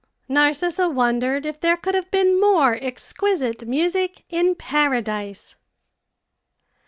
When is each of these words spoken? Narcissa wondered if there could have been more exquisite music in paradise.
Narcissa 0.27 0.89
wondered 0.89 1.45
if 1.45 1.59
there 1.59 1.77
could 1.77 1.93
have 1.93 2.09
been 2.09 2.41
more 2.41 2.73
exquisite 2.73 3.67
music 3.67 4.23
in 4.31 4.55
paradise. 4.55 5.55